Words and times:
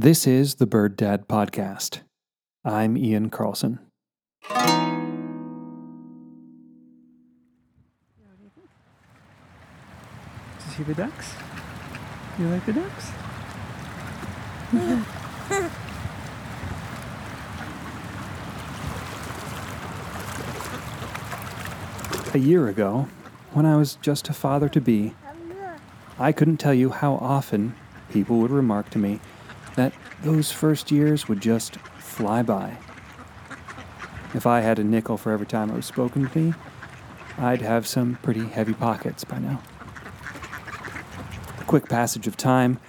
This 0.00 0.28
is 0.28 0.54
the 0.54 0.66
Bird 0.68 0.94
Dad 0.96 1.26
Podcast. 1.26 2.02
I'm 2.64 2.96
Ian 2.96 3.30
Carlsen. 3.30 3.80
Did 4.48 4.54
you 10.66 10.70
see 10.76 10.84
the 10.84 10.94
ducks? 10.94 11.34
You 12.38 12.46
like 12.46 12.64
the 12.64 12.74
ducks? 12.74 13.10
A 22.34 22.38
year 22.38 22.68
ago, 22.68 23.08
when 23.52 23.66
I 23.66 23.74
was 23.74 23.96
just 23.96 24.28
a 24.28 24.32
father 24.32 24.68
to 24.68 24.80
be, 24.80 25.16
I 26.20 26.30
couldn't 26.30 26.58
tell 26.58 26.72
you 26.72 26.90
how 26.90 27.14
often 27.14 27.74
people 28.12 28.38
would 28.38 28.52
remark 28.52 28.90
to 28.90 28.98
me 28.98 29.18
that 29.78 29.92
those 30.24 30.50
first 30.50 30.90
years 30.90 31.28
would 31.28 31.40
just 31.40 31.76
fly 31.98 32.42
by. 32.42 32.76
If 34.34 34.44
I 34.44 34.60
had 34.60 34.80
a 34.80 34.84
nickel 34.84 35.16
for 35.16 35.30
every 35.30 35.46
time 35.46 35.70
it 35.70 35.76
was 35.76 35.86
spoken 35.86 36.28
to 36.28 36.38
me, 36.38 36.54
I'd 37.38 37.62
have 37.62 37.86
some 37.86 38.18
pretty 38.20 38.44
heavy 38.44 38.74
pockets 38.74 39.22
by 39.22 39.38
now. 39.38 39.62
The 41.58 41.64
quick 41.64 41.88
passage 41.88 42.26
of 42.26 42.36
time 42.36 42.80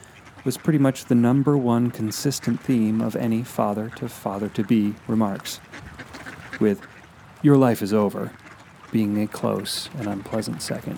was 0.44 0.58
pretty 0.58 0.80
much 0.80 1.06
the 1.06 1.14
number 1.14 1.56
one 1.56 1.92
consistent 1.92 2.60
theme 2.60 3.02
of 3.02 3.16
any 3.16 3.44
father 3.44 3.92
to 3.98 4.10
father 4.10 4.50
to 4.50 4.64
be 4.64 4.96
remarks, 5.06 5.60
with 6.60 6.82
your 7.44 7.56
life 7.56 7.84
is 7.84 7.94
over 7.94 8.32
being 8.92 9.22
a 9.22 9.28
close 9.28 9.92
and 10.00 10.08
unpleasant 10.08 10.64
second. 10.64 10.98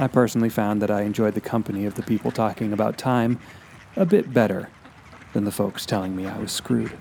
I 0.00 0.08
personally 0.08 0.48
found 0.48 0.82
that 0.82 0.90
I 0.90 1.02
enjoyed 1.02 1.34
the 1.34 1.40
company 1.40 1.84
of 1.84 1.94
the 1.94 2.02
people 2.02 2.32
talking 2.32 2.72
about 2.72 2.98
time 2.98 3.38
a 3.96 4.06
bit 4.06 4.32
better 4.32 4.68
than 5.32 5.44
the 5.44 5.52
folks 5.52 5.86
telling 5.86 6.16
me 6.16 6.26
I 6.26 6.38
was 6.38 6.52
screwed. 6.52 6.96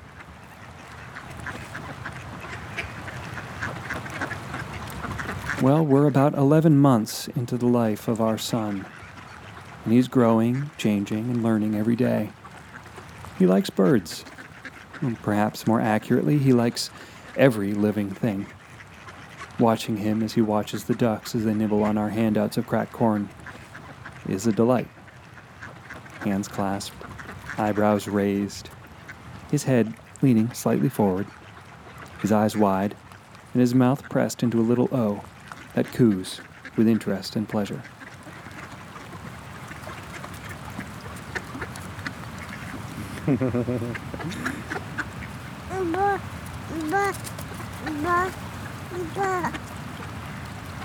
Well, 5.61 5.85
we're 5.85 6.07
about 6.07 6.33
11 6.33 6.77
months 6.77 7.27
into 7.29 7.55
the 7.55 7.67
life 7.67 8.07
of 8.07 8.19
our 8.19 8.37
son, 8.37 8.85
and 9.85 9.93
he's 9.93 10.07
growing, 10.07 10.71
changing, 10.77 11.29
and 11.29 11.43
learning 11.43 11.75
every 11.75 11.95
day. 11.95 12.31
He 13.37 13.45
likes 13.45 13.69
birds. 13.69 14.25
And 15.01 15.19
perhaps 15.21 15.67
more 15.67 15.81
accurately, 15.81 16.37
he 16.37 16.53
likes 16.53 16.89
every 17.35 17.73
living 17.73 18.09
thing. 18.09 18.47
Watching 19.59 19.97
him 19.97 20.23
as 20.23 20.33
he 20.33 20.41
watches 20.41 20.85
the 20.85 20.95
ducks 20.95 21.35
as 21.35 21.45
they 21.45 21.53
nibble 21.53 21.83
on 21.83 21.97
our 21.97 22.09
handouts 22.09 22.57
of 22.57 22.67
cracked 22.67 22.93
corn 22.93 23.29
is 24.27 24.47
a 24.47 24.51
delight. 24.51 24.87
Hands 26.21 26.47
clasped, 26.47 27.03
eyebrows 27.57 28.07
raised, 28.07 28.69
his 29.49 29.63
head 29.63 29.93
leaning 30.21 30.51
slightly 30.53 30.89
forward, 30.89 31.27
his 32.21 32.31
eyes 32.31 32.55
wide, 32.55 32.95
and 33.53 33.61
his 33.61 33.75
mouth 33.75 34.03
pressed 34.03 34.43
into 34.43 34.59
a 34.59 34.61
little 34.61 34.87
O 34.91 35.23
that 35.73 35.87
coos 35.87 36.41
with 36.77 36.87
interest 36.87 37.35
and 37.35 37.49
pleasure. 37.49 37.81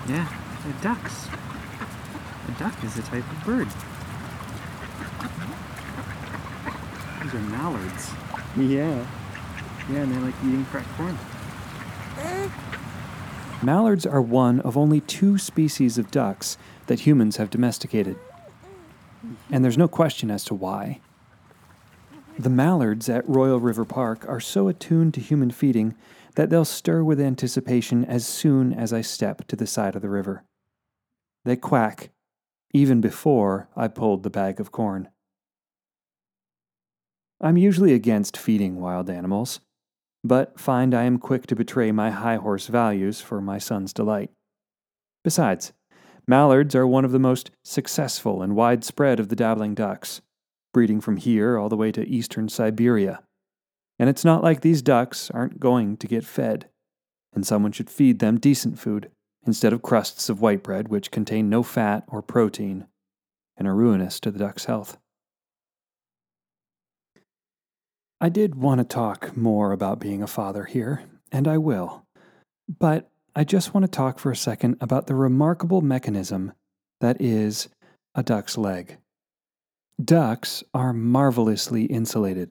Yeah, 0.09 0.28
they're 0.62 0.83
ducks. 0.83 1.27
A 2.47 2.53
duck 2.59 2.84
is 2.84 2.97
a 2.97 3.03
type 3.03 3.28
of 3.28 3.45
bird. 3.45 3.69
These 7.27 7.34
are 7.34 7.41
mallards. 7.41 8.12
Yeah. 8.56 9.05
Yeah, 9.91 9.98
and 9.98 10.14
they 10.14 10.19
like 10.20 10.34
eating 10.44 10.64
cracked 10.66 10.88
corn. 10.96 11.19
Mallards 13.62 14.06
are 14.06 14.22
one 14.22 14.60
of 14.60 14.76
only 14.76 15.00
two 15.00 15.36
species 15.36 15.98
of 15.98 16.12
ducks 16.12 16.56
that 16.86 17.00
humans 17.00 17.38
have 17.38 17.50
domesticated. 17.50 18.16
And 19.50 19.65
there's 19.65 19.76
no 19.76 19.88
question 19.88 20.31
as 20.31 20.44
to 20.44 20.54
why. 20.54 21.00
The 22.38 22.48
mallards 22.48 23.09
at 23.09 23.28
Royal 23.28 23.59
River 23.59 23.84
Park 23.84 24.25
are 24.28 24.38
so 24.38 24.69
attuned 24.69 25.12
to 25.15 25.20
human 25.20 25.50
feeding 25.50 25.97
that 26.36 26.48
they'll 26.48 26.65
stir 26.65 27.03
with 27.03 27.20
anticipation 27.20 28.04
as 28.04 28.25
soon 28.25 28.72
as 28.72 28.92
I 28.92 29.00
step 29.00 29.48
to 29.48 29.56
the 29.56 29.66
side 29.66 29.97
of 29.97 30.03
the 30.03 30.09
river. 30.09 30.44
They 31.44 31.56
quack 31.56 32.10
even 32.72 33.00
before 33.00 33.69
I 33.75 33.88
pulled 33.88 34.22
the 34.22 34.31
bag 34.31 34.60
of 34.60 34.70
corn. 34.70 35.09
I'm 37.41 37.58
usually 37.58 37.92
against 37.92 38.36
feeding 38.36 38.80
wild 38.80 39.10
animals, 39.10 39.60
but 40.24 40.58
find 40.58 40.94
I 40.94 41.02
am 41.02 41.19
quick 41.19 41.47
to 41.48 41.56
betray 41.56 41.92
my 41.92 42.10
high 42.10 42.36
horse 42.36 42.66
values 42.66 43.20
for 43.20 43.41
my 43.41 43.58
son's 43.58 43.92
delight. 43.92 44.30
Besides, 45.22 45.72
mallards 46.26 46.74
are 46.74 46.86
one 46.86 47.04
of 47.04 47.12
the 47.12 47.19
most 47.19 47.50
successful 47.62 48.42
and 48.42 48.56
widespread 48.56 49.20
of 49.20 49.28
the 49.28 49.36
dabbling 49.36 49.74
ducks, 49.74 50.22
breeding 50.72 51.00
from 51.00 51.19
here 51.19 51.58
all 51.58 51.69
the 51.69 51.76
way 51.76 51.92
to 51.92 52.08
eastern 52.08 52.48
Siberia. 52.48 53.22
And 53.98 54.08
it's 54.08 54.24
not 54.24 54.42
like 54.42 54.60
these 54.60 54.82
ducks 54.82 55.30
aren't 55.30 55.60
going 55.60 55.97
to 55.98 56.06
get 56.06 56.24
fed, 56.24 56.68
and 57.34 57.47
someone 57.47 57.72
should 57.72 57.91
feed 57.91 58.18
them 58.18 58.38
decent 58.38 58.78
food 58.78 59.10
instead 59.47 59.72
of 59.72 59.82
crusts 59.82 60.28
of 60.28 60.41
white 60.41 60.62
bread 60.62 60.88
which 60.88 61.10
contain 61.10 61.48
no 61.50 61.62
fat 61.62 62.04
or 62.08 62.22
protein 62.22 62.86
and 63.56 63.68
are 63.68 63.74
ruinous 63.74 64.20
to 64.20 64.30
the 64.30 64.38
duck's 64.38 64.64
health. 64.64 64.98
I 68.26 68.28
did 68.28 68.56
want 68.56 68.81
to 68.81 68.84
talk 68.84 69.37
more 69.37 69.70
about 69.70 70.00
being 70.00 70.20
a 70.20 70.26
father 70.26 70.64
here, 70.64 71.04
and 71.31 71.47
I 71.47 71.59
will. 71.59 72.06
But 72.69 73.09
I 73.37 73.44
just 73.44 73.72
want 73.72 73.84
to 73.84 73.88
talk 73.88 74.19
for 74.19 74.32
a 74.32 74.37
second 74.37 74.78
about 74.81 75.06
the 75.06 75.14
remarkable 75.14 75.81
mechanism 75.81 76.53
that 77.00 77.20
is 77.20 77.69
a 78.16 78.25
duck's 78.25 78.59
leg. 78.59 78.97
Ducks 80.04 80.65
are 80.75 80.92
marvelously 80.92 81.84
insulated, 81.84 82.50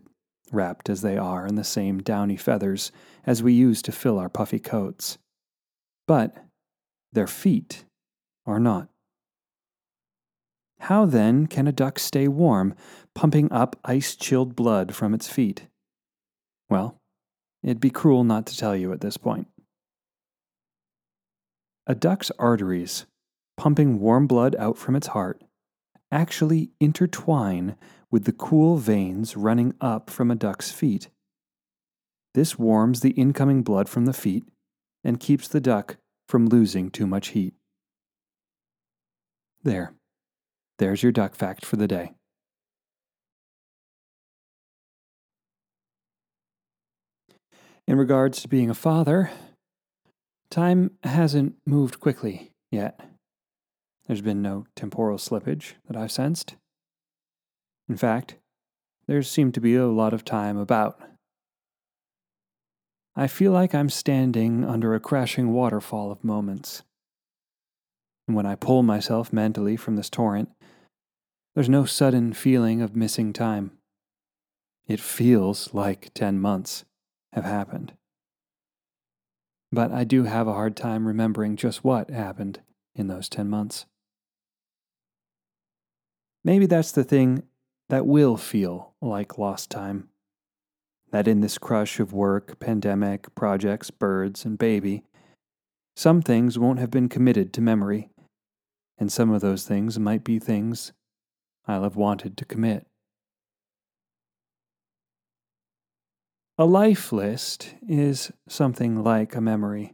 wrapped 0.50 0.90
as 0.90 1.02
they 1.02 1.18
are 1.18 1.46
in 1.46 1.56
the 1.56 1.66
same 1.66 2.02
downy 2.02 2.38
feathers 2.38 2.94
as 3.26 3.44
we 3.44 3.52
use 3.52 3.82
to 3.82 3.92
fill 3.92 4.18
our 4.18 4.30
puffy 4.30 4.60
coats. 4.60 5.18
But 6.08 6.38
their 7.12 7.28
feet 7.28 7.84
are 8.46 8.62
not. 8.62 8.88
How 10.80 11.06
then 11.06 11.48
can 11.48 11.68
a 11.68 11.74
duck 11.74 12.00
stay 12.00 12.30
warm, 12.30 12.76
pumping 13.16 13.52
up 13.52 13.80
ice 13.84 14.16
chilled 14.16 14.56
blood 14.56 14.94
from 14.94 15.14
its 15.14 15.28
feet? 15.28 15.68
Well, 16.70 17.02
it'd 17.64 17.80
be 17.80 17.90
cruel 17.90 18.24
not 18.24 18.46
to 18.48 18.58
tell 18.58 18.76
you 18.76 18.92
at 18.92 19.02
this 19.02 19.18
point. 19.18 19.48
A 21.88 21.96
duck's 21.96 22.32
arteries, 22.38 23.06
pumping 23.58 24.00
warm 24.00 24.28
blood 24.28 24.56
out 24.60 24.78
from 24.78 24.96
its 24.96 25.08
heart, 25.08 25.42
actually 26.12 26.72
intertwine 26.80 27.76
with 28.12 28.26
the 28.26 28.32
cool 28.32 28.78
veins 28.78 29.36
running 29.38 29.74
up 29.80 30.10
from 30.10 30.30
a 30.30 30.36
duck's 30.36 30.72
feet. 30.72 31.10
This 32.34 32.60
warms 32.60 33.00
the 33.00 33.12
incoming 33.12 33.64
blood 33.64 33.88
from 33.88 34.06
the 34.06 34.14
feet 34.14 34.44
and 35.04 35.20
keeps 35.20 35.48
the 35.48 35.62
duck 35.62 35.98
from 36.28 36.48
losing 36.48 36.90
too 36.90 37.08
much 37.08 37.30
heat. 37.30 37.54
There. 39.64 39.94
There's 40.78 41.02
your 41.02 41.12
duck 41.12 41.36
fact 41.36 41.66
for 41.66 41.78
the 41.78 41.88
day. 41.88 42.14
In 47.88 47.98
regards 47.98 48.42
to 48.42 48.48
being 48.48 48.72
a 48.72 48.76
father, 48.76 49.30
time 50.50 50.92
hasn't 51.04 51.56
moved 51.68 52.00
quickly 52.00 52.52
yet. 52.72 53.00
There's 54.08 54.22
been 54.22 54.42
no 54.42 54.66
temporal 54.76 55.20
slippage 55.20 55.74
that 55.88 55.96
I've 55.96 56.12
sensed. 56.12 56.56
In 57.88 57.96
fact, 57.96 58.38
there 59.08 59.22
seemed 59.22 59.54
to 59.54 59.62
be 59.62 59.76
a 59.76 59.86
lot 59.86 60.14
of 60.14 60.26
time 60.26 60.58
about. 60.58 61.00
I 63.16 63.28
feel 63.28 63.52
like 63.52 63.76
I'm 63.76 63.90
standing 63.90 64.66
under 64.66 64.96
a 64.96 65.00
crashing 65.00 65.54
waterfall 65.54 66.12
of 66.12 66.24
moments. 66.24 66.82
And 68.28 68.36
when 68.36 68.48
I 68.48 68.56
pull 68.56 68.82
myself 68.82 69.32
mentally 69.32 69.78
from 69.78 69.96
this 69.96 70.10
torrent, 70.10 70.50
there's 71.54 71.70
no 71.70 71.86
sudden 71.86 72.34
feeling 72.34 72.82
of 72.82 72.96
missing 72.96 73.32
time. 73.32 73.74
It 74.88 75.00
feels 75.00 75.72
like 75.72 76.12
10 76.16 76.40
months 76.40 76.84
have 77.36 77.46
happened. 77.46 77.94
But 79.72 79.92
I 79.92 80.06
do 80.06 80.24
have 80.24 80.48
a 80.48 80.54
hard 80.54 80.76
time 80.76 81.06
remembering 81.06 81.58
just 81.58 81.84
what 81.84 82.10
happened 82.10 82.62
in 82.96 83.08
those 83.08 83.28
10 83.28 83.50
months. 83.50 83.86
Maybe 86.44 86.66
that's 86.66 86.94
the 86.94 87.04
thing 87.04 87.44
that 87.90 88.08
will 88.08 88.38
feel 88.38 88.94
like 89.02 89.38
lost 89.38 89.70
time. 89.70 90.10
That 91.12 91.28
in 91.28 91.42
this 91.42 91.58
crush 91.58 92.00
of 92.00 92.14
work, 92.14 92.60
pandemic, 92.60 93.34
projects, 93.36 93.92
birds, 93.92 94.46
and 94.46 94.58
baby, 94.58 95.04
some 95.96 96.22
things 96.22 96.58
won't 96.58 96.80
have 96.80 96.92
been 96.92 97.10
committed 97.10 97.54
to 97.54 97.62
memory, 97.62 98.10
and 98.98 99.12
some 99.12 99.32
of 99.32 99.42
those 99.42 99.66
things 99.66 100.00
might 100.00 100.24
be 100.24 100.40
things 100.40 100.94
I'll 101.68 101.84
have 101.84 101.96
wanted 101.96 102.38
to 102.38 102.46
commit. 102.46 102.88
A 106.58 106.64
life 106.64 107.12
list 107.12 107.76
is 107.86 108.32
something 108.48 109.04
like 109.04 109.36
a 109.36 109.42
memory. 109.42 109.94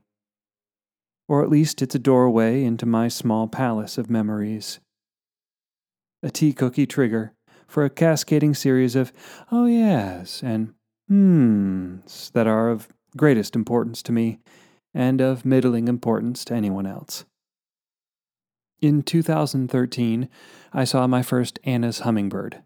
Or 1.27 1.43
at 1.43 1.49
least 1.49 1.81
it's 1.81 1.95
a 1.95 1.99
doorway 1.99 2.63
into 2.63 2.85
my 2.85 3.07
small 3.07 3.47
palace 3.47 3.97
of 3.97 4.11
memories. 4.11 4.79
A 6.21 6.29
tea 6.29 6.53
cookie 6.53 6.85
trigger 6.85 7.33
for 7.67 7.83
a 7.83 7.89
cascading 7.89 8.53
series 8.53 8.95
of 8.95 9.11
oh 9.51 9.65
yes 9.65 10.43
and 10.43 10.75
hmms 11.09 12.31
that 12.33 12.45
are 12.45 12.69
of 12.69 12.89
greatest 13.17 13.55
importance 13.55 14.03
to 14.03 14.11
me 14.11 14.37
and 14.93 15.19
of 15.19 15.43
middling 15.43 15.87
importance 15.87 16.45
to 16.45 16.53
anyone 16.53 16.85
else. 16.85 17.25
In 18.83 19.01
2013, 19.01 20.29
I 20.73 20.83
saw 20.83 21.07
my 21.07 21.23
first 21.23 21.57
Anna's 21.63 22.01
hummingbird. 22.01 22.61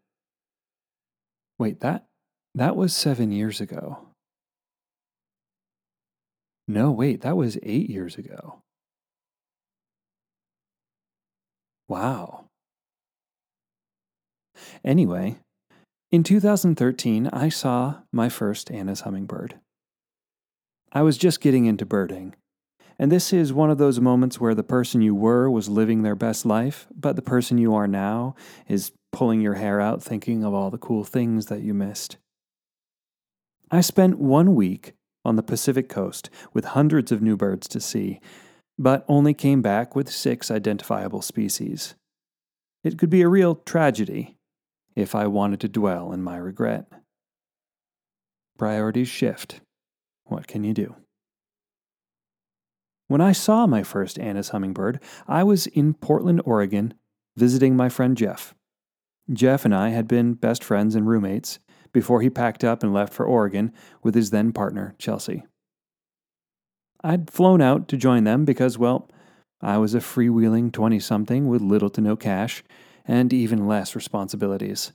Wait, 1.57 1.79
that 1.79 2.07
that 2.55 2.75
was 2.75 2.95
7 2.95 3.31
years 3.31 3.61
ago. 3.61 4.07
No, 6.67 6.91
wait, 6.91 7.21
that 7.21 7.37
was 7.37 7.59
8 7.61 7.89
years 7.89 8.17
ago. 8.17 8.61
Wow. 11.87 12.45
Anyway, 14.83 15.37
in 16.11 16.23
2013, 16.23 17.27
I 17.27 17.49
saw 17.49 18.01
my 18.11 18.29
first 18.29 18.71
Anna's 18.71 19.01
hummingbird. 19.01 19.59
I 20.91 21.01
was 21.01 21.17
just 21.17 21.41
getting 21.41 21.65
into 21.65 21.85
birding, 21.85 22.35
and 22.97 23.11
this 23.11 23.33
is 23.33 23.51
one 23.51 23.69
of 23.69 23.77
those 23.77 23.99
moments 23.99 24.39
where 24.39 24.55
the 24.55 24.63
person 24.63 25.01
you 25.01 25.13
were 25.13 25.49
was 25.49 25.67
living 25.67 26.01
their 26.01 26.15
best 26.15 26.45
life, 26.45 26.87
but 26.95 27.15
the 27.15 27.21
person 27.21 27.57
you 27.57 27.75
are 27.75 27.87
now 27.87 28.33
is 28.67 28.93
pulling 29.11 29.41
your 29.41 29.55
hair 29.55 29.81
out 29.81 30.01
thinking 30.01 30.43
of 30.43 30.53
all 30.53 30.71
the 30.71 30.77
cool 30.77 31.03
things 31.03 31.47
that 31.47 31.61
you 31.61 31.73
missed. 31.73 32.17
I 33.71 33.81
spent 33.81 34.19
one 34.19 34.55
week 34.55 34.93
on 35.23 35.35
the 35.35 35.43
Pacific 35.43 35.89
coast 35.89 36.29
with 36.53 36.65
hundreds 36.65 37.11
of 37.11 37.21
new 37.21 37.35
birds 37.35 37.67
to 37.69 37.79
see, 37.79 38.19
but 38.77 39.03
only 39.07 39.33
came 39.33 39.61
back 39.61 39.95
with 39.95 40.09
six 40.09 40.51
identifiable 40.51 41.21
species. 41.21 41.95
It 42.83 42.99
could 42.99 43.09
be 43.09 43.23
a 43.23 43.27
real 43.27 43.55
tragedy 43.55 44.37
if 44.95 45.15
I 45.15 45.27
wanted 45.27 45.59
to 45.61 45.67
dwell 45.67 46.13
in 46.13 46.21
my 46.21 46.37
regret. 46.37 46.85
Priorities 48.57 49.07
shift. 49.07 49.61
What 50.25 50.47
can 50.47 50.63
you 50.63 50.73
do? 50.73 50.95
When 53.07 53.21
I 53.21 53.33
saw 53.33 53.67
my 53.67 53.83
first 53.83 54.17
Anna's 54.19 54.49
hummingbird, 54.49 54.99
I 55.27 55.43
was 55.43 55.67
in 55.67 55.93
Portland, 55.93 56.41
Oregon, 56.45 56.93
visiting 57.35 57.75
my 57.75 57.89
friend 57.89 58.17
Jeff. 58.17 58.55
Jeff 59.31 59.65
and 59.65 59.73
I 59.73 59.89
had 59.89 60.07
been 60.07 60.33
best 60.33 60.63
friends 60.63 60.95
and 60.95 61.07
roommates 61.07 61.59
before 61.95 62.21
he 62.21 62.29
packed 62.29 62.61
up 62.61 62.83
and 62.83 62.93
left 62.93 63.13
for 63.13 63.25
Oregon 63.25 63.71
with 64.03 64.15
his 64.15 64.29
then 64.29 64.51
partner, 64.51 64.93
Chelsea. 64.99 65.45
I'd 67.01 67.31
flown 67.31 67.61
out 67.61 67.87
to 67.87 67.95
join 67.95 68.25
them 68.25 68.43
because, 68.43 68.77
well, 68.77 69.09
I 69.61 69.77
was 69.77 69.95
a 69.95 69.99
freewheeling 69.99 70.73
20 70.73 70.99
something 70.99 71.47
with 71.47 71.61
little 71.61 71.89
to 71.91 72.01
no 72.01 72.17
cash 72.17 72.65
and 73.05 73.31
even 73.31 73.65
less 73.65 73.95
responsibilities. 73.95 74.91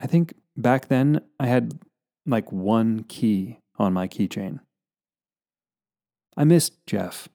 I 0.00 0.08
think 0.08 0.34
back 0.56 0.88
then 0.88 1.20
I 1.38 1.46
had 1.46 1.78
like 2.26 2.50
one 2.50 3.04
key 3.04 3.60
on 3.78 3.92
my 3.92 4.08
keychain. 4.08 4.58
I 6.36 6.42
missed 6.42 6.84
Jeff. 6.86 7.28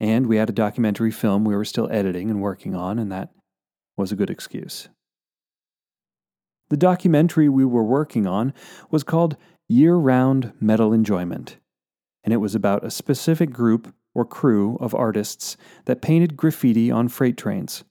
And 0.00 0.26
we 0.26 0.38
had 0.38 0.48
a 0.48 0.54
documentary 0.54 1.10
film 1.10 1.44
we 1.44 1.54
were 1.54 1.66
still 1.66 1.90
editing 1.92 2.30
and 2.30 2.40
working 2.40 2.74
on, 2.74 2.98
and 2.98 3.12
that 3.12 3.28
was 3.98 4.10
a 4.10 4.16
good 4.16 4.30
excuse. 4.30 4.88
The 6.72 6.78
documentary 6.78 7.50
we 7.50 7.66
were 7.66 7.84
working 7.84 8.26
on 8.26 8.54
was 8.90 9.04
called 9.04 9.36
Year 9.68 9.94
Round 9.94 10.54
Metal 10.58 10.94
Enjoyment, 10.94 11.58
and 12.24 12.32
it 12.32 12.38
was 12.38 12.54
about 12.54 12.82
a 12.82 12.90
specific 12.90 13.50
group 13.50 13.94
or 14.14 14.24
crew 14.24 14.78
of 14.80 14.94
artists 14.94 15.58
that 15.84 16.00
painted 16.00 16.34
graffiti 16.34 16.90
on 16.90 17.08
freight 17.08 17.36
trains. 17.36 17.84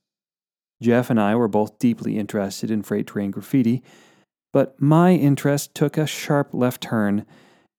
Jeff 0.81 1.11
and 1.11 1.21
I 1.21 1.35
were 1.35 1.47
both 1.47 1.77
deeply 1.77 2.17
interested 2.17 2.71
in 2.71 2.81
freight 2.81 3.05
train 3.05 3.29
graffiti, 3.29 3.83
but 4.51 4.81
my 4.81 5.11
interest 5.13 5.75
took 5.75 5.95
a 5.95 6.07
sharp 6.07 6.51
left 6.51 6.81
turn 6.81 7.27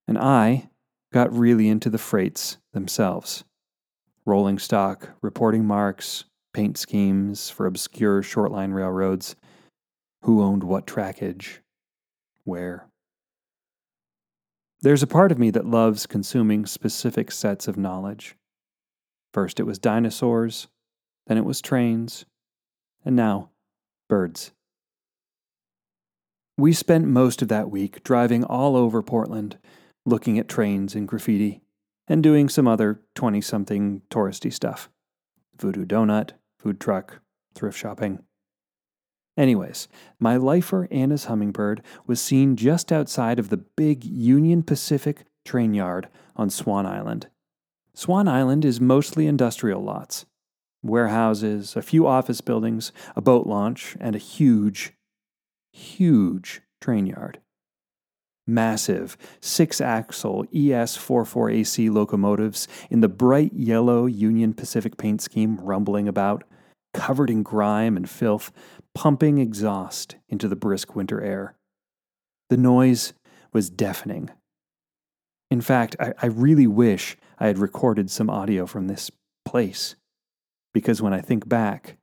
and 0.07 0.17
I 0.17 0.71
got 1.13 1.37
really 1.37 1.69
into 1.69 1.91
the 1.91 1.99
freights 1.99 2.59
themselves 2.73 3.43
rolling 4.25 4.61
stock, 4.61 5.09
reporting 5.21 5.65
marks, 5.65 6.27
paint 6.55 6.79
schemes 6.79 7.51
for 7.51 7.67
obscure 7.67 8.23
shortline 8.23 8.73
railroads, 8.73 9.35
who 10.23 10.43
owned 10.43 10.65
what 10.65 10.87
trackage, 10.87 11.59
where. 12.45 12.89
There's 14.81 15.03
a 15.03 15.07
part 15.07 15.31
of 15.31 15.39
me 15.39 15.51
that 15.51 15.67
loves 15.67 16.07
consuming 16.07 16.67
specific 16.67 17.31
sets 17.31 17.69
of 17.69 17.77
knowledge. 17.77 18.37
First 19.33 19.61
it 19.61 19.65
was 19.65 19.79
dinosaurs, 19.79 20.69
then 21.27 21.39
it 21.39 21.45
was 21.45 21.61
trains, 21.61 22.25
and 23.05 23.15
now 23.15 23.51
birds. 24.09 24.53
We 26.59 26.73
spent 26.73 27.07
most 27.07 27.43
of 27.43 27.49
that 27.49 27.71
week 27.71 28.03
driving 28.03 28.45
all 28.45 28.77
over 28.77 29.03
Portland 29.03 29.59
looking 30.05 30.39
at 30.39 30.49
trains 30.49 30.95
and 30.95 31.07
graffiti, 31.07 31.63
and 32.09 32.23
doing 32.23 32.49
some 32.49 32.67
other 32.67 33.01
20 33.15 33.41
something 33.41 34.03
touristy 34.11 34.53
stuff 34.53 34.89
voodoo 35.59 35.85
donut, 35.85 36.33
food 36.59 36.81
truck, 36.81 37.21
thrift 37.55 37.79
shopping. 37.79 38.19
Anyways, 39.37 39.89
my 40.19 40.37
lifer 40.37 40.89
Anna's 40.91 41.25
hummingbird 41.25 41.83
was 42.07 42.21
seen 42.21 42.57
just 42.57 42.93
outside 42.93 43.39
of 43.39 43.49
the 43.49 43.57
big 43.57 44.05
Union 44.05 44.63
Pacific 44.63 45.25
train 45.45 45.75
yard 45.75 46.09
on 46.37 46.51
Swan 46.51 46.87
Island. 46.87 47.29
Swan 47.95 48.29
Island 48.29 48.65
is 48.65 48.81
mostly 48.81 49.27
industrial 49.27 49.83
lots 49.83 50.27
warehouses, 50.85 51.77
a 51.77 51.83
few 51.83 52.09
office 52.09 52.41
buildings, 52.41 52.91
a 53.15 53.21
boat 53.21 53.47
launch, 53.47 53.97
and 54.01 54.17
a 54.17 54.19
huge, 54.19 54.93
huge 55.71 56.61
train 56.81 57.07
yard 57.07 57.39
massive 58.47 59.17
six 59.41 59.81
axle 59.81 60.45
ES44AC 60.47 61.91
locomotives 61.91 62.67
in 62.91 63.01
the 63.01 63.09
bright 63.09 63.53
yellow 63.53 64.07
Union 64.07 64.53
Pacific 64.53 64.97
paint 64.97 65.21
scheme 65.21 65.59
rumbling 65.59 66.09
about, 66.09 66.45
covered 66.95 67.31
in 67.31 67.43
grime 67.43 67.97
and 67.97 68.09
filth, 68.09 68.53
pumping 68.95 69.39
exhaust 69.39 70.17
into 70.29 70.49
the 70.49 70.57
brisk 70.57 70.95
winter 70.95 71.21
air. 71.21 71.55
The 72.51 72.57
noise 72.57 73.15
was 73.53 73.71
deafening. 73.71 74.31
In 75.51 75.61
fact, 75.61 75.97
I, 76.01 76.13
I 76.21 76.27
really 76.27 76.67
wish 76.67 77.17
I 77.39 77.47
had 77.47 77.59
recorded 77.59 78.11
some 78.11 78.31
audio 78.31 78.67
from 78.67 78.87
this 78.87 79.11
place, 79.45 79.97
because 80.73 81.03
when 81.03 81.13
I 81.13 81.21
think 81.21 81.49
back, 81.49 81.97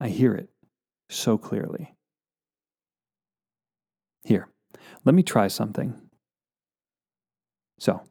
I 0.00 0.08
hear 0.08 0.34
it 0.34 0.50
so 1.08 1.38
clearly. 1.38 1.94
Here, 4.24 4.48
let 5.04 5.14
me 5.14 5.22
try 5.22 5.48
something. 5.48 6.00
So, 7.78 8.02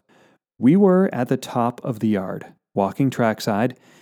we 0.59 0.75
were 0.75 1.09
at 1.13 1.29
the 1.29 1.37
top 1.37 1.83
of 1.83 1.99
the 1.99 2.09
yard, 2.09 2.45
walking 2.73 3.09
trackside, 3.09 3.77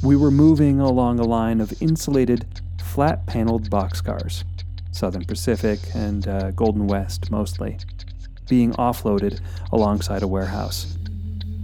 We 0.00 0.14
were 0.14 0.30
moving 0.30 0.78
along 0.78 1.18
a 1.18 1.24
line 1.24 1.60
of 1.60 1.82
insulated, 1.82 2.46
flat 2.80 3.26
paneled 3.26 3.68
boxcars, 3.68 4.44
Southern 4.92 5.24
Pacific 5.24 5.80
and 5.92 6.26
uh, 6.28 6.52
Golden 6.52 6.86
West 6.86 7.32
mostly, 7.32 7.78
being 8.48 8.72
offloaded 8.74 9.40
alongside 9.72 10.22
a 10.22 10.28
warehouse, 10.28 10.96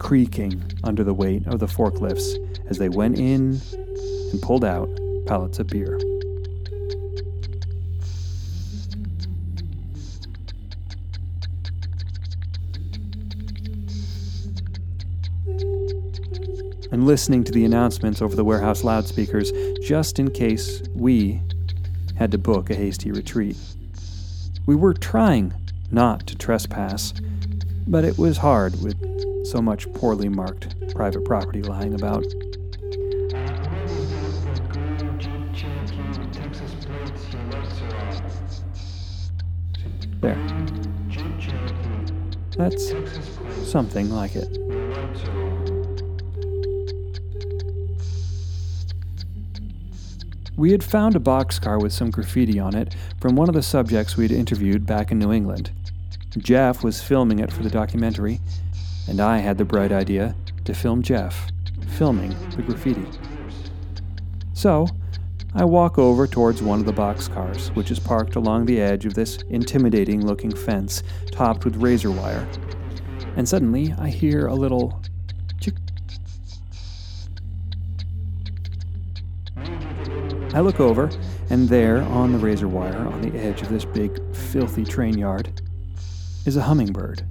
creaking 0.01 0.63
under 0.83 1.05
the 1.05 1.15
weight 1.15 1.47
of 1.47 1.61
the 1.61 1.67
forklifts 1.67 2.35
as 2.69 2.79
they 2.79 2.89
went 2.89 3.21
in 3.21 3.61
and 4.33 4.43
pulled 4.43 4.65
out 4.65 4.89
pallets 5.27 5.61
of 5.61 5.69
beer. 5.69 5.99
And 16.95 17.07
listening 17.09 17.43
to 17.43 17.51
the 17.51 17.65
announcements 17.65 18.23
over 18.23 18.37
the 18.37 18.45
warehouse 18.45 18.85
loudspeakers 18.85 19.51
just 19.83 20.21
in 20.21 20.31
case 20.31 20.81
we, 20.95 21.41
had 22.15 22.31
to 22.31 22.39
book 22.39 22.71
a 22.71 22.75
hasty 22.77 23.11
retreat. 23.11 23.57
We 24.65 24.77
were 24.77 24.95
trying 24.95 25.53
not 25.91 26.25
to 26.29 26.37
trespass, 26.37 27.13
but 27.89 28.05
it 28.05 28.17
was 28.17 28.37
hard 28.37 28.81
with 28.81 28.95
so 29.45 29.61
much 29.61 29.93
poorly 29.95 30.29
marked 30.29 30.89
private 30.95 31.25
property 31.25 31.63
lying 31.63 31.95
about. 31.95 32.27
There. 40.21 40.39
That's 42.57 42.93
something 43.69 44.11
like 44.11 44.37
it. 44.37 44.64
We 50.57 50.71
had 50.71 50.85
found 50.85 51.17
a 51.17 51.21
boxcar 51.21 51.83
with 51.83 51.93
some 51.93 52.13
graffiti 52.13 52.61
on 52.61 52.77
it 52.77 52.95
from 53.21 53.35
one 53.35 53.49
of 53.49 53.57
the 53.57 53.63
subjects 53.63 54.17
we'd 54.17 54.31
interviewed 54.31 54.87
back 54.87 55.11
in 55.11 55.19
New 55.19 55.33
England. 55.33 55.73
Jeff 56.39 56.85
was 56.85 57.03
filming 57.03 57.41
it 57.41 57.53
for 57.53 57.65
the 57.65 57.71
documentary, 57.71 58.41
and 59.09 59.21
I 59.21 59.39
had 59.39 59.59
the 59.59 59.65
bright 59.65 59.91
idea 59.91 60.37
to 60.65 60.73
film 60.75 61.03
Jeff 61.03 61.51
filming 61.97 62.37
the 62.51 62.63
graffiti. 62.63 63.07
So, 64.53 64.87
I 65.55 65.65
walk 65.65 65.99
over 65.99 66.27
towards 66.27 66.63
one 66.63 66.79
of 66.79 66.87
the 66.87 66.93
boxcars, 66.93 67.75
which 67.75 67.91
is 67.91 67.99
parked 67.99 68.37
along 68.37 68.67
the 68.67 68.81
edge 68.81 69.07
of 69.07 69.15
this 69.15 69.39
intimidating 69.51 70.25
looking 70.25 70.55
fence 70.55 71.03
topped 71.33 71.65
with 71.65 71.77
razor 71.77 72.13
wire. 72.13 72.47
And 73.37 73.49
suddenly 73.49 73.93
I 73.99 74.09
hear 74.09 74.47
a 74.47 74.55
little 74.55 75.03
I 80.55 80.61
look 80.61 80.79
over, 80.79 81.11
and 81.51 81.69
there, 81.69 82.01
on 82.03 82.31
the 82.31 82.39
razor 82.39 82.69
wire, 82.69 83.09
on 83.09 83.23
the 83.23 83.37
edge 83.37 83.61
of 83.61 83.71
this 83.71 83.85
big, 83.85 84.21
filthy 84.37 84.85
train 84.85 85.19
yard, 85.19 85.61
is 86.47 86.55
a 86.55 86.63
hummingbird. 86.63 87.27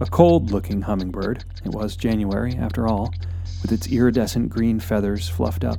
A 0.00 0.06
cold 0.06 0.50
looking 0.50 0.80
hummingbird, 0.80 1.44
it 1.66 1.72
was 1.72 1.94
January, 1.94 2.54
after 2.54 2.88
all, 2.88 3.12
with 3.60 3.70
its 3.70 3.88
iridescent 3.88 4.48
green 4.48 4.80
feathers 4.80 5.28
fluffed 5.28 5.62
up. 5.62 5.78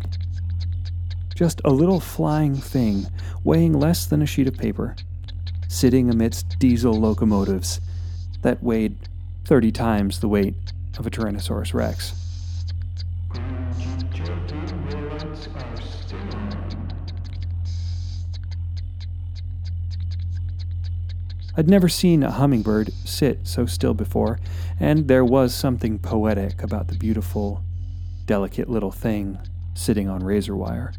Just 1.34 1.60
a 1.66 1.72
little 1.72 2.00
flying 2.00 2.54
thing, 2.54 3.08
weighing 3.44 3.74
less 3.74 4.06
than 4.06 4.22
a 4.22 4.28
sheet 4.28 4.48
of 4.48 4.56
paper, 4.56 4.96
sitting 5.68 6.08
amidst 6.08 6.60
diesel 6.60 6.94
locomotives 6.94 7.82
that 8.44 8.62
weighed 8.62 8.96
30 9.46 9.72
times 9.72 10.20
the 10.20 10.28
weight 10.28 10.54
of 11.00 11.08
a 11.08 11.10
Tyrannosaurus 11.10 11.74
rex. 11.74 12.27
I'd 21.60 21.68
never 21.68 21.90
seen 21.90 22.22
a 22.22 22.30
hummingbird 22.30 22.94
sit 23.04 23.48
so 23.48 23.66
still 23.66 23.96
before, 23.96 24.40
and 24.80 25.08
there 25.08 25.26
was 25.26 25.56
something 25.56 25.98
poetic 25.98 26.62
about 26.62 26.88
the 26.88 26.96
beautiful, 26.96 27.64
delicate 28.26 28.70
little 28.70 28.92
thing 28.92 29.40
sitting 29.74 30.08
on 30.08 30.24
razor 30.24 30.56
wire. 30.56 30.94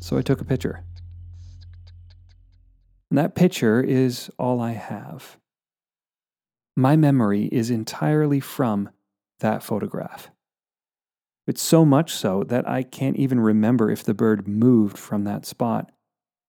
So 0.00 0.16
I 0.16 0.22
took 0.22 0.40
a 0.40 0.44
picture. 0.44 0.82
And 3.10 3.18
that 3.18 3.34
picture 3.34 3.82
is 3.82 4.30
all 4.38 4.58
I 4.58 4.72
have. 4.72 5.36
My 6.74 6.96
memory 6.96 7.44
is 7.52 7.70
entirely 7.70 8.40
from 8.40 8.88
that 9.40 9.62
photograph. 9.62 10.30
It's 11.50 11.62
so 11.62 11.84
much 11.84 12.12
so 12.12 12.44
that 12.44 12.68
I 12.68 12.84
can't 12.84 13.16
even 13.16 13.40
remember 13.40 13.90
if 13.90 14.04
the 14.04 14.14
bird 14.14 14.46
moved 14.46 14.96
from 14.96 15.24
that 15.24 15.44
spot 15.44 15.90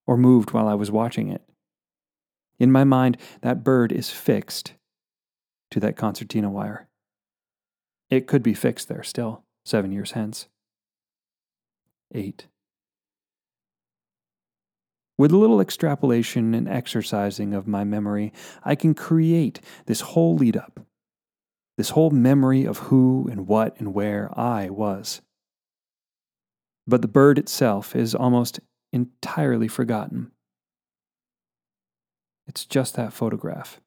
or 0.05 0.15
moved 0.15 0.51
while 0.51 0.67
I 0.67 0.75
was 0.75 0.91
watching 0.91 1.27
it. 1.27 1.41
In 2.59 2.71
my 2.71 2.83
mind, 2.83 3.17
that 3.41 3.63
bird 3.63 3.91
is 3.91 4.11
fixed 4.11 4.73
to 5.71 5.79
that 5.79 5.97
concertina 5.97 6.51
wire. 6.51 6.87
It 8.11 8.27
could 8.27 8.43
be 8.43 8.53
fixed 8.53 8.89
there 8.89 9.01
still, 9.01 9.43
seven 9.65 9.91
years 9.91 10.11
hence. 10.11 10.47
Eight. 12.13 12.45
With 15.17 15.31
a 15.31 15.37
little 15.37 15.61
extrapolation 15.61 16.53
and 16.53 16.69
exercising 16.69 17.55
of 17.55 17.67
my 17.67 17.83
memory, 17.83 18.33
I 18.63 18.75
can 18.75 18.93
create 18.93 19.61
this 19.87 20.01
whole 20.01 20.35
lead 20.35 20.55
up, 20.55 20.79
this 21.81 21.89
whole 21.89 22.11
memory 22.11 22.63
of 22.63 22.77
who 22.77 23.27
and 23.31 23.47
what 23.47 23.75
and 23.79 23.91
where 23.91 24.29
I 24.39 24.69
was. 24.69 25.19
But 26.85 27.01
the 27.01 27.07
bird 27.07 27.39
itself 27.39 27.95
is 27.95 28.13
almost 28.13 28.59
entirely 28.93 29.67
forgotten. 29.67 30.29
It's 32.45 32.65
just 32.65 32.93
that 32.97 33.13
photograph. 33.13 33.81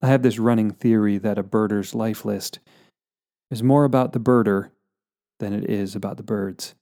I 0.00 0.06
have 0.06 0.22
this 0.22 0.38
running 0.38 0.70
theory 0.70 1.18
that 1.18 1.36
a 1.36 1.42
birder's 1.42 1.92
life 1.92 2.24
list 2.24 2.60
is 3.50 3.60
more 3.60 3.82
about 3.82 4.12
the 4.12 4.20
birder 4.20 4.70
than 5.40 5.52
it 5.52 5.68
is 5.68 5.96
about 5.96 6.16
the 6.16 6.22
birds. 6.22 6.76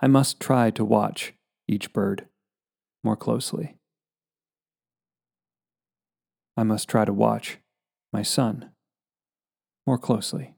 I 0.00 0.06
must 0.06 0.40
try 0.40 0.70
to 0.70 0.82
watch 0.82 1.34
each 1.68 1.92
bird 1.92 2.26
more 3.04 3.16
closely. 3.16 3.76
I 6.58 6.62
must 6.62 6.88
try 6.88 7.04
to 7.04 7.12
watch 7.12 7.58
my 8.12 8.22
son 8.22 8.70
more 9.86 9.98
closely. 9.98 10.54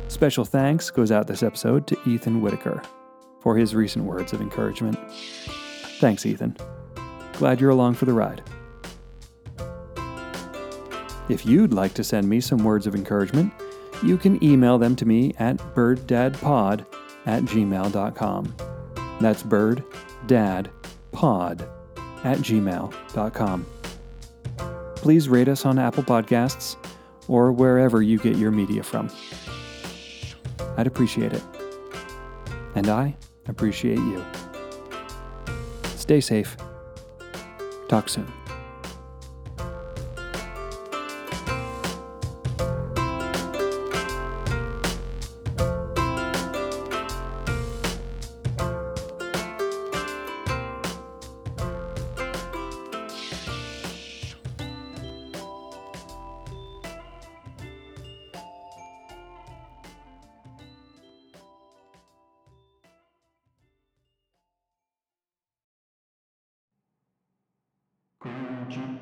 Special 0.08 0.46
thanks 0.46 0.90
goes 0.90 1.12
out 1.12 1.28
this 1.28 1.44
episode 1.44 1.86
to 1.88 1.98
Ethan 2.08 2.40
Whitaker 2.40 2.82
for 3.42 3.58
his 3.58 3.76
recent 3.76 4.06
words 4.06 4.32
of 4.32 4.40
encouragement. 4.40 4.98
Thanks, 6.00 6.26
Ethan. 6.26 6.56
Glad 7.34 7.60
you're 7.60 7.72
along 7.72 7.96
for 7.96 8.06
the 8.06 8.14
ride. 8.14 8.42
If 11.28 11.46
you'd 11.46 11.74
like 11.74 11.94
to 11.96 12.06
send 12.06 12.30
me 12.30 12.40
some 12.40 12.64
words 12.64 12.88
of 12.88 12.96
encouragement, 12.96 13.52
you 14.02 14.18
can 14.18 14.42
email 14.42 14.78
them 14.78 14.96
to 14.96 15.06
me 15.06 15.34
at 15.40 15.58
birddadpod 15.58 16.86
at 17.26 17.44
gmail.com. 17.44 18.56
That's 19.20 19.44
birddadpod 19.44 21.75
at 22.26 22.40
gmail.com. 22.40 23.66
Please 24.96 25.30
rate 25.30 25.48
us 25.48 25.66
on 25.66 25.80
Apple 25.80 26.04
Podcasts 26.04 26.76
or 27.28 27.52
wherever 27.52 28.02
you 28.02 28.18
get 28.18 28.36
your 28.36 28.52
media 28.52 28.84
from. 28.84 29.10
I'd 30.78 30.88
appreciate 30.88 31.32
it. 31.32 31.44
And 32.74 32.90
I 32.90 33.16
appreciate 33.48 34.00
you. 34.00 34.26
Stay 35.96 36.20
safe. 36.20 36.58
Talk 37.88 38.10
soon. 38.10 38.45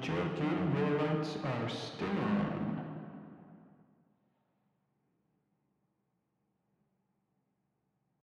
Your 0.06 0.16
lights 1.00 1.38
are 1.46 1.70
still 1.70 2.10
on. 2.10 2.53